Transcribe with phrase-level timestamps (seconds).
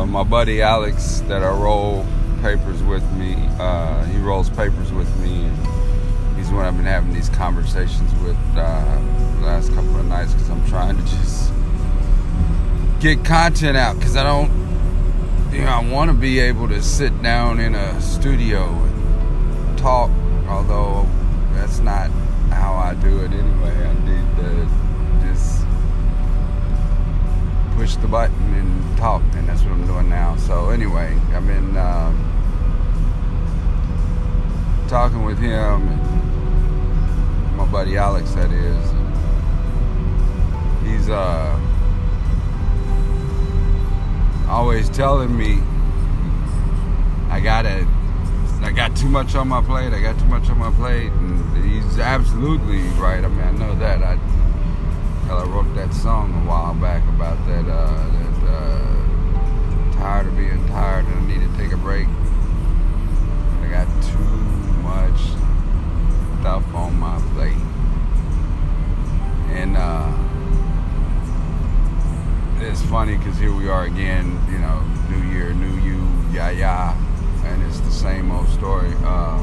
[0.00, 2.06] uh, my buddy Alex that I roll
[2.40, 3.36] papers with me.
[3.58, 8.36] Uh, he rolls papers with me, and he's one I've been having these conversations with
[8.56, 9.00] uh,
[9.40, 11.52] the last couple of nights because I'm trying to just
[13.00, 14.50] get content out because I don't,
[15.52, 20.10] you know, I want to be able to sit down in a studio and talk,
[20.48, 21.06] although
[21.52, 22.10] that's not
[22.50, 23.86] how I do it anyway.
[23.86, 25.66] I need to just
[27.76, 28.49] push the button
[29.00, 30.36] talk, and that's what I'm doing now.
[30.36, 32.14] So anyway, I've been um,
[34.88, 38.92] talking with him and my buddy Alex, that is.
[40.84, 41.58] He's uh,
[44.48, 45.60] always telling me
[47.30, 47.88] I gotta,
[48.60, 49.94] I got too much on my plate.
[49.94, 53.24] I got too much on my plate, and he's absolutely right.
[53.24, 54.02] I mean, I know that.
[54.02, 54.18] I,
[55.30, 57.64] I wrote that song a while back about that.
[57.66, 58.29] Uh, that
[60.00, 62.08] tired of being tired, and I need to take a break.
[63.60, 64.18] I got too
[64.82, 65.20] much
[66.40, 67.54] stuff on my plate,
[69.54, 69.76] and.
[69.76, 70.16] Uh,
[72.62, 75.98] it's funny because here we are again, you know, new year, new you,
[76.32, 76.96] yeah, yeah,
[77.46, 78.92] and it's the same old story.
[79.02, 79.42] Uh,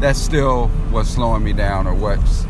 [0.00, 2.44] that's still what's slowing me down or what's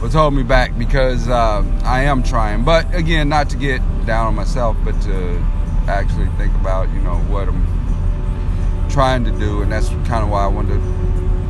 [0.00, 2.64] what's holding me back because uh, I am trying.
[2.64, 5.44] But again, not to get down on myself, but to
[5.90, 10.44] actually think about, you know, what I'm trying to do, and that's kind of why
[10.44, 10.80] I wanted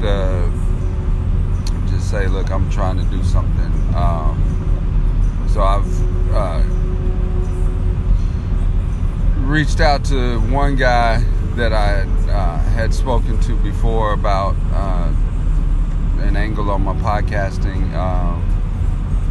[0.00, 0.50] to uh,
[1.88, 3.72] just say, look, I'm trying to do something.
[3.94, 6.32] Um, so I've.
[6.32, 6.62] Uh,
[9.50, 11.20] reached out to one guy
[11.56, 15.12] that I uh, had spoken to before about uh,
[16.20, 17.92] an angle on my podcasting.
[17.94, 18.47] Um,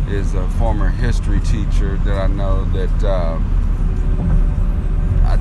[0.09, 3.39] is a former history teacher that I know that uh,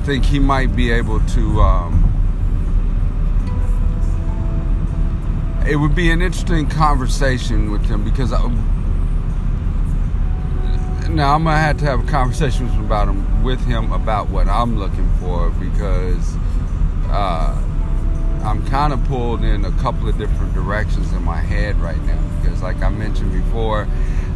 [0.09, 1.61] think he might be able to.
[1.61, 2.03] Um,
[5.67, 8.41] it would be an interesting conversation with him because I,
[11.09, 14.29] now I'm gonna have to have a conversation with him about him with him about
[14.29, 16.35] what I'm looking for because
[17.09, 17.55] uh,
[18.43, 22.19] I'm kind of pulled in a couple of different directions in my head right now
[22.41, 23.87] because, like I mentioned before,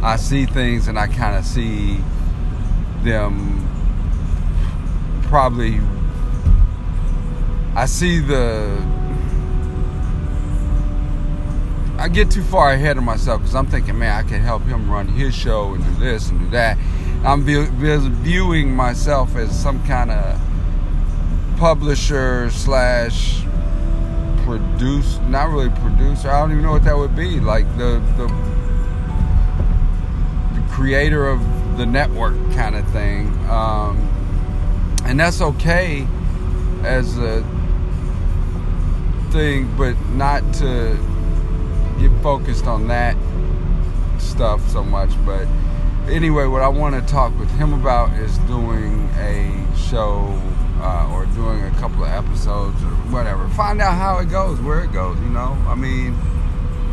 [0.04, 1.98] I see things and I kind of see
[3.02, 3.63] them
[5.34, 5.80] probably.
[7.74, 8.80] I see the
[11.98, 14.88] I get too far ahead of myself because I'm thinking, man, I can help him
[14.88, 16.78] run his show and do this and do that.
[17.24, 20.40] I'm viewing myself as some kind of
[21.56, 23.42] publisher slash
[24.44, 26.30] produce, not really producer.
[26.30, 27.40] I don't even know what that would be.
[27.40, 28.28] Like the the,
[30.54, 31.40] the creator of
[31.76, 34.13] the network kind of thing, um,
[35.04, 36.06] and that's okay
[36.82, 37.42] as a
[39.30, 40.98] thing, but not to
[41.98, 43.16] get focused on that
[44.18, 45.10] stuff so much.
[45.24, 45.46] But
[46.08, 50.40] anyway, what I want to talk with him about is doing a show
[50.80, 53.48] uh, or doing a couple of episodes or whatever.
[53.50, 55.18] Find out how it goes, where it goes.
[55.20, 56.16] You know, I mean,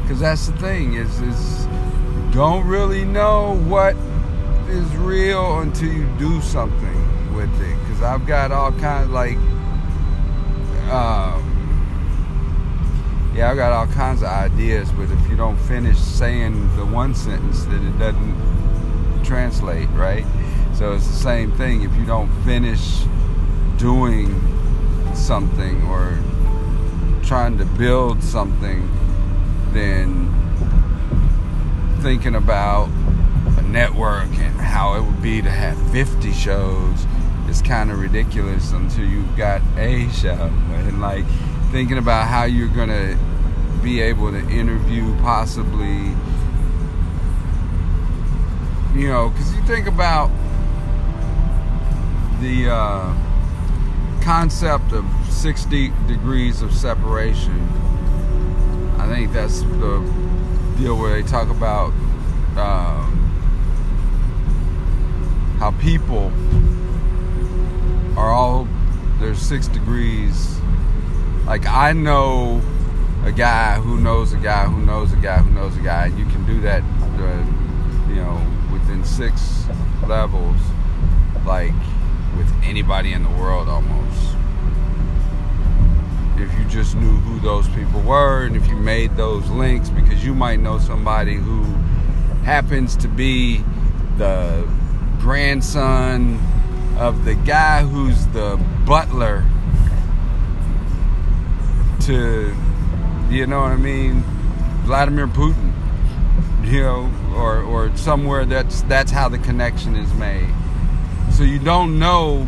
[0.02, 1.68] because that's the thing is is
[2.34, 3.96] don't really know what
[4.70, 7.80] is real until you do something with it.
[7.80, 9.38] Because I've got all kinds like.
[10.90, 11.52] Um,
[13.34, 17.16] yeah, I've got all kinds of ideas, but if you don't finish saying the one
[17.16, 20.26] sentence, then it doesn't translate, right?
[20.74, 21.84] So it's the same thing.
[21.84, 23.04] If you don't finish
[23.78, 24.36] doing
[25.16, 26.20] something or
[27.24, 28.90] trying to build something,
[29.72, 30.28] then
[32.02, 32.90] thinking about
[33.58, 37.06] a network and how it would be to have 50 shows
[37.52, 40.52] is kind of ridiculous until you've got a show.
[40.72, 41.26] And like,
[41.72, 43.18] thinking about how you're to
[43.84, 46.14] be able to interview possibly
[48.94, 50.30] you know because you think about
[52.42, 53.14] the uh,
[54.22, 57.60] concept of 60 degrees of separation
[59.00, 60.14] i think that's the
[60.78, 61.92] deal where they talk about
[62.58, 63.18] um,
[65.58, 66.32] how people
[68.18, 68.68] are all
[69.20, 70.60] there's six degrees
[71.46, 72.62] like I know
[73.24, 76.08] a guy who knows a guy who knows a guy who knows a guy.
[76.08, 78.42] You can do that, uh, you know,
[78.72, 79.66] within six
[80.08, 80.60] levels,
[81.46, 81.74] like
[82.38, 84.36] with anybody in the world almost.
[86.38, 90.26] If you just knew who those people were and if you made those links, because
[90.26, 91.64] you might know somebody who
[92.44, 93.64] happens to be
[94.18, 94.68] the
[95.20, 96.40] grandson
[97.02, 99.44] of the guy who's the butler
[102.00, 102.56] to,
[103.28, 104.22] you know what I mean,
[104.84, 105.74] Vladimir Putin,
[106.64, 110.48] you know, or or somewhere that's that's how the connection is made.
[111.32, 112.48] So you don't know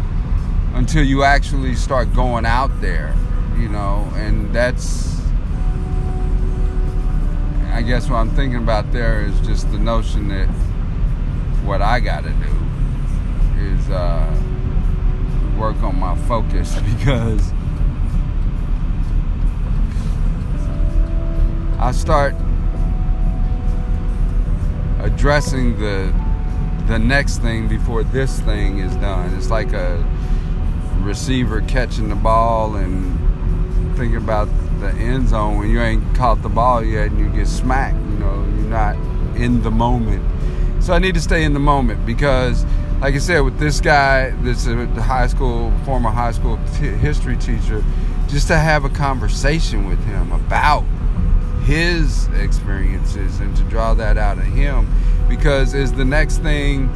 [0.76, 3.16] until you actually start going out there,
[3.58, 5.20] you know, and that's
[7.72, 10.46] I guess what I'm thinking about there is just the notion that
[11.66, 12.63] what I got to do
[13.64, 14.36] is uh,
[15.58, 17.52] work on my focus because
[21.80, 22.36] I start
[25.00, 26.14] addressing the
[26.88, 29.34] the next thing before this thing is done.
[29.36, 30.04] It's like a
[31.00, 33.18] receiver catching the ball and
[33.98, 34.50] thinking about
[34.80, 37.96] the end zone when you ain't caught the ball yet and you get smacked.
[37.96, 38.96] You know, you're not
[39.36, 40.24] in the moment.
[40.84, 42.66] So I need to stay in the moment because,
[43.04, 47.36] like I said, with this guy, this uh, high school, former high school t- history
[47.36, 47.84] teacher,
[48.30, 50.86] just to have a conversation with him about
[51.66, 54.88] his experiences and to draw that out of him
[55.28, 56.90] because is the next thing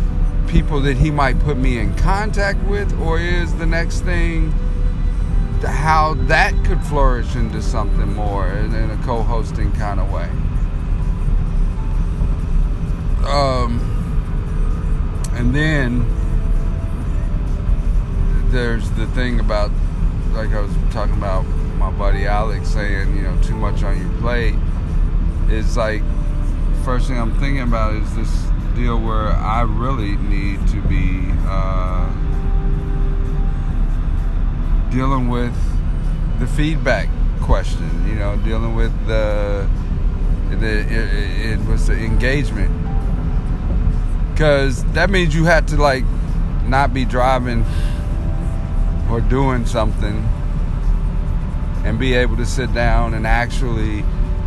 [0.47, 4.49] people that he might put me in contact with or is the next thing
[5.61, 10.29] how that could flourish into something more in, in a co-hosting kind of way?
[13.29, 13.96] Um,
[15.37, 16.03] and then
[18.51, 19.69] there's the thing about
[20.31, 21.43] like I was talking about
[21.77, 24.55] my buddy Alex saying, you know, too much on your plate.
[25.47, 26.01] It's like
[26.83, 32.09] first thing I'm thinking about is this deal where I really need to be uh,
[34.89, 35.55] dealing with
[36.39, 37.09] the feedback
[37.41, 38.07] question.
[38.07, 39.69] You know, dealing with the
[40.49, 42.86] the it, it was the engagement
[44.37, 46.03] because that means you had to like
[46.67, 47.65] not be driving
[49.09, 50.15] or doing something
[51.83, 54.03] and be able to sit down and actually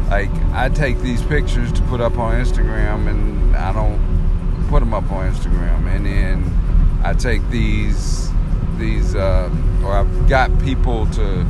[0.09, 4.95] like I take these pictures to put up on Instagram and I don't put them
[4.95, 5.85] up on Instagram.
[5.89, 8.31] And then I take these
[8.77, 9.51] these uh,
[9.83, 11.45] or I've got people to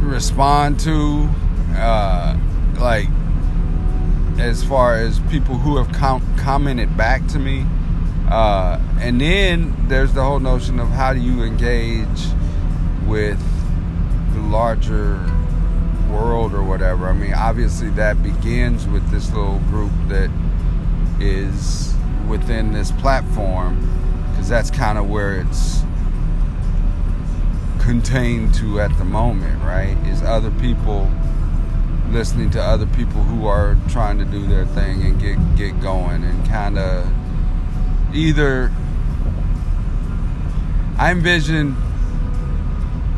[0.00, 1.28] respond to
[1.74, 2.38] uh,
[2.78, 3.08] like
[4.40, 7.66] as far as people who have com- commented back to me
[8.30, 12.06] uh, and then there's the whole notion of how do you engage
[13.06, 13.40] with
[14.34, 15.18] the larger
[16.08, 17.08] world or whatever.
[17.08, 20.30] I mean, obviously that begins with this little group that
[21.18, 21.92] is
[22.28, 23.80] within this platform
[24.30, 25.82] because that's kind of where it's
[27.80, 29.96] contained to at the moment, right?
[30.06, 31.10] Is other people
[32.12, 36.24] listening to other people who are trying to do their thing and get get going
[36.24, 37.06] and kind of
[38.14, 38.72] either
[40.98, 41.76] I envision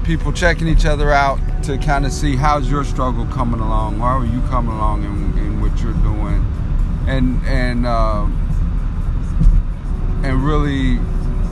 [0.05, 4.19] people checking each other out to kind of see how's your struggle coming along, how
[4.19, 5.23] are you coming along in
[5.73, 6.45] what you're doing,
[7.07, 8.27] and and uh,
[10.23, 10.99] and really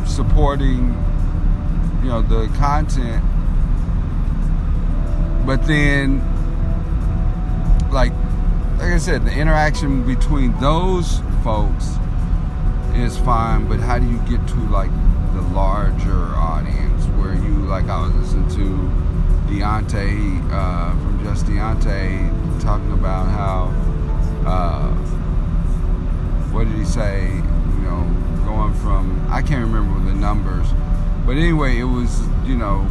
[0.06, 0.88] supporting
[2.02, 3.24] you know the content,
[5.46, 6.20] but then
[7.92, 8.12] like
[8.78, 11.96] like I said, the interaction between those folks
[12.94, 14.90] is fine, but how do you get to like
[15.34, 22.62] the larger audience where you like I was listening to Deontay uh, from Just Deontay
[22.62, 23.64] talking about how
[24.46, 24.92] uh,
[26.52, 27.26] what did he say?
[27.26, 30.66] You know, going from I can't remember the numbers,
[31.26, 32.86] but anyway, it was you know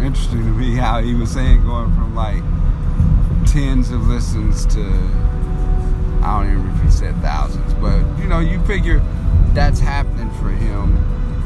[0.00, 2.42] interesting to me how he was saying going from like
[3.58, 4.80] tens of listens to
[6.22, 9.00] I don't even if he said thousands, but you know, you figure
[9.52, 10.96] that's happening for him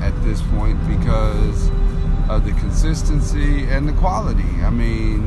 [0.02, 1.70] at this point because
[2.28, 4.62] of the consistency and the quality.
[4.62, 5.22] I mean,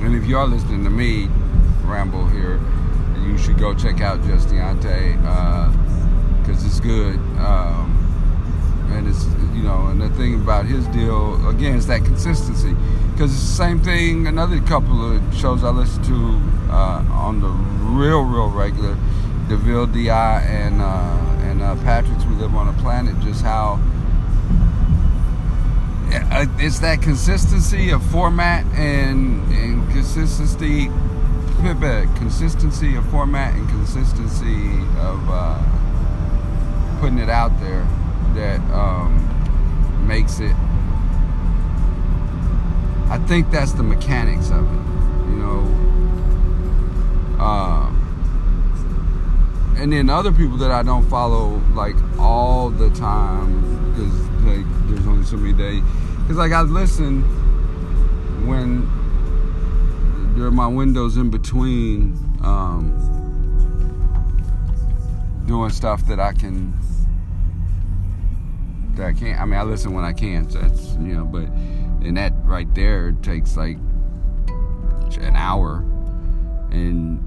[0.00, 1.28] and if you are listening to me
[1.84, 2.60] ramble here,
[3.24, 5.16] you should go check out Just Deontay
[6.42, 7.16] because uh, it's good.
[7.38, 7.96] Um,
[8.90, 12.76] and it's you know, and the thing about his deal again is that consistency
[13.12, 14.26] because it's the same thing.
[14.26, 18.98] Another couple of shows I listen to uh, on the real, real regular,
[19.48, 23.18] Deville Di and uh, and uh, Patrick's We Live on a Planet.
[23.20, 23.80] Just how
[26.58, 30.90] it's that consistency of format and and consistency,
[32.18, 37.88] consistency of format and consistency of uh, putting it out there
[38.34, 39.39] that um,
[40.10, 40.56] makes it.
[43.08, 45.60] I think that's the mechanics of it, you know.
[47.38, 47.86] Uh,
[49.76, 53.50] and then other people that I don't follow like all the time
[53.92, 54.12] because
[54.44, 55.80] like there's only so many days.
[56.22, 57.22] Because like I listen
[58.48, 58.90] when
[60.34, 62.96] there are my windows in between um,
[65.46, 66.76] doing stuff that I can
[69.02, 69.40] I can't.
[69.40, 70.48] I mean, I listen when I can.
[70.50, 71.44] So that's you know, but
[72.06, 73.76] and that right there takes like
[75.20, 75.78] an hour,
[76.70, 77.24] and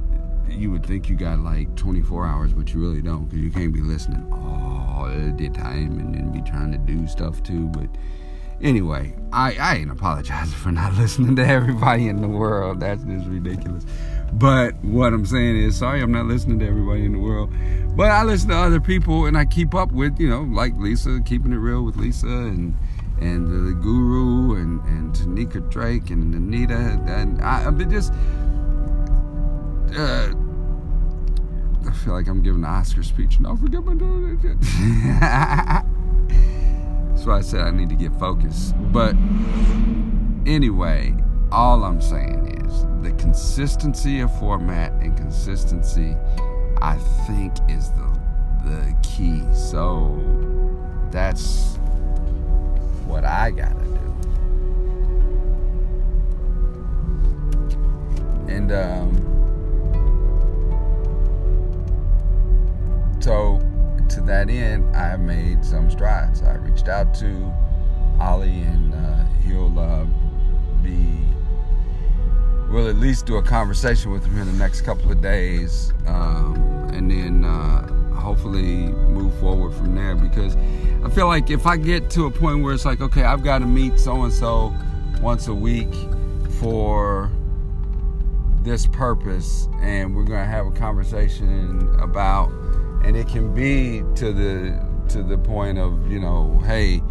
[0.49, 3.73] you would think you got like 24 hours, but you really don't because you can't
[3.73, 7.67] be listening all the time and then be trying to do stuff too.
[7.69, 7.89] But
[8.61, 12.79] anyway, I, I ain't apologizing for not listening to everybody in the world.
[12.79, 13.85] That's just ridiculous.
[14.37, 17.53] But what I'm saying is, sorry, I'm not listening to everybody in the world.
[17.95, 21.19] But I listen to other people and I keep up with, you know, like Lisa,
[21.23, 22.75] keeping it real with Lisa and
[23.21, 28.11] and the Guru and and Tanika Drake and Anita and I, been just.
[29.95, 30.33] Uh,
[31.87, 33.39] I feel like I'm giving an Oscar speech.
[33.39, 34.59] No, forget my it.
[37.13, 38.73] That's why I said I need to get focused.
[38.91, 39.15] But
[40.47, 41.15] anyway,
[41.51, 46.15] all I'm saying is the consistency of format and consistency,
[46.81, 48.13] I think, is the
[48.65, 49.43] the key.
[49.53, 50.19] So
[51.11, 51.75] that's
[53.05, 54.13] what I gotta do.
[58.47, 59.11] And um,
[63.19, 63.59] so
[64.09, 66.41] to that end, I made some strides.
[66.43, 67.53] I reached out to
[68.19, 70.05] Ali, and uh, he'll uh,
[70.81, 71.19] be.
[72.73, 76.55] We'll at least do a conversation with him in the next couple of days, um,
[76.91, 80.15] and then uh, hopefully move forward from there.
[80.15, 80.57] Because
[81.05, 83.59] I feel like if I get to a point where it's like, okay, I've got
[83.59, 84.73] to meet so and so
[85.21, 85.93] once a week
[86.59, 87.31] for
[88.63, 92.51] this purpose, and we're gonna have a conversation about
[93.03, 97.01] and it can be to the to the point of you know hey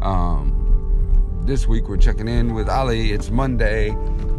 [0.00, 3.94] um, this week we're checking in with ali it's monday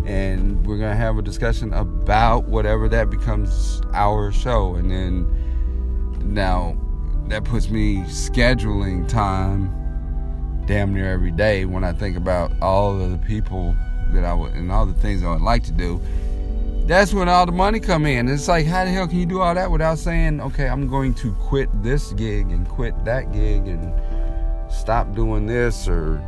[0.06, 6.78] and we're gonna have a discussion about whatever that becomes our show and then now
[7.28, 9.72] that puts me scheduling time
[10.68, 13.76] damn near every day when i think about all of the people
[14.12, 16.00] that i would and all the things i would like to do
[16.86, 18.30] that's when all the money come in.
[18.30, 21.16] It's like, how the hell can you do all that without saying, okay, I'm going
[21.16, 23.92] to quit this gig and quit that gig and
[24.72, 26.22] stop doing this or,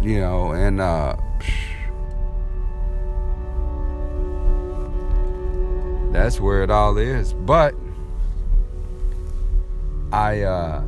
[0.00, 1.16] you know, and uh,
[6.22, 7.32] that's where it all is.
[7.32, 7.74] But
[10.12, 10.82] I, uh,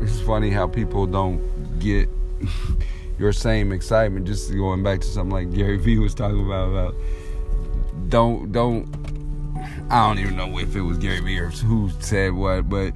[0.00, 2.08] it's funny how people don't get
[3.18, 4.26] your same excitement.
[4.26, 6.94] Just going back to something like Gary Vee was talking about about
[8.08, 8.88] don't don't
[9.90, 12.94] I don't even know if it was Gary Vee or who said what, but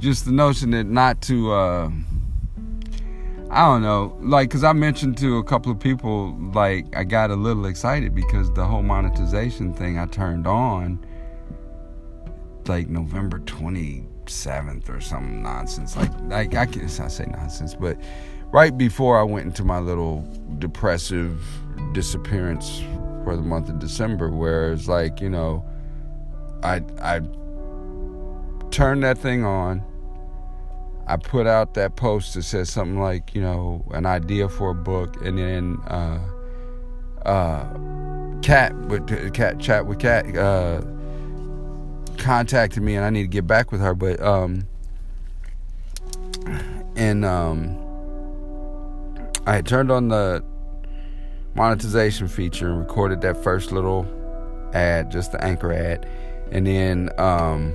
[0.00, 1.90] just the notion that not to uh
[3.54, 7.30] I don't know, like cuz I mentioned to a couple of people like I got
[7.30, 10.98] a little excited because the whole monetization thing I turned on
[12.66, 17.96] like November 27th or some nonsense like like I can I say nonsense, but
[18.50, 20.24] right before I went into my little
[20.58, 21.40] depressive
[21.92, 22.82] disappearance
[23.24, 25.64] for the month of December, where it's like, you know,
[26.62, 27.20] I I
[28.70, 29.82] turned that thing on.
[31.06, 34.74] I put out that post that says something like, you know, an idea for a
[34.74, 36.18] book, and then uh,
[37.26, 40.82] uh, Cat with Cat chat with Cat uh,
[42.16, 44.66] contacted me, and I need to get back with her, but um,
[46.96, 47.80] and um
[49.46, 50.42] I turned on the
[51.54, 54.06] monetization feature and recorded that first little
[54.72, 56.06] ad, just the anchor ad,
[56.50, 57.74] and then um,